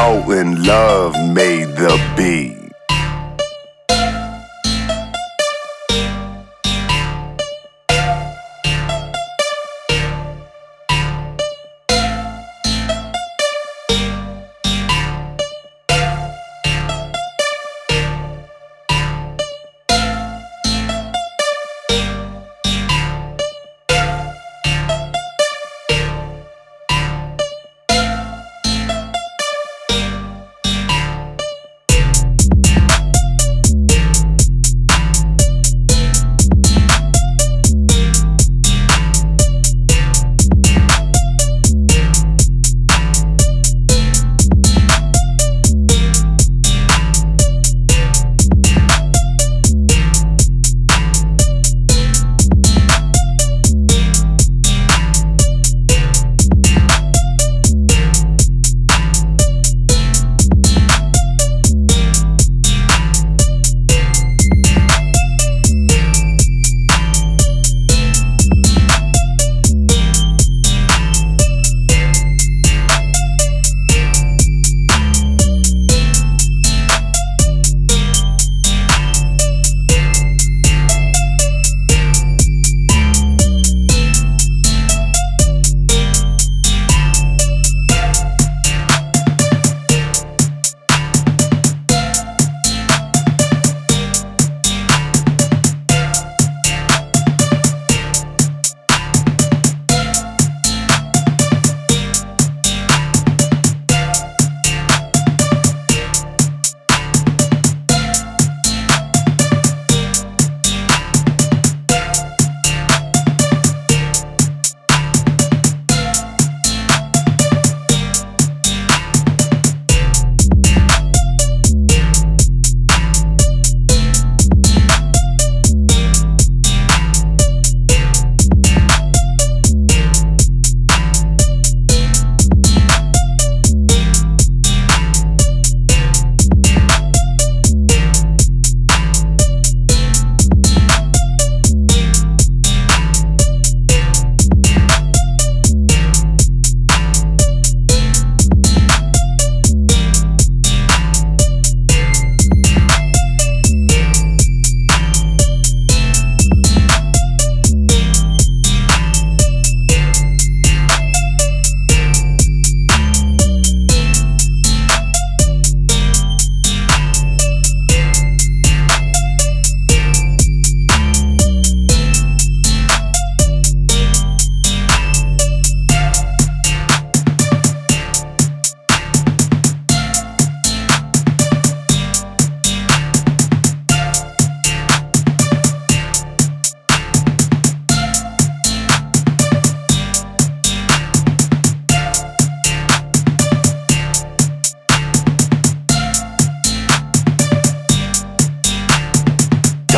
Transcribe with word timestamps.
Dalton 0.00 0.64
Love 0.64 1.14
made 1.34 1.76
the 1.76 1.92
beat. 2.16 2.59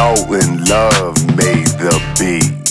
Dalton 0.02 0.64
Love 0.64 1.16
made 1.36 1.68
the 1.78 1.94
beat. 2.18 2.61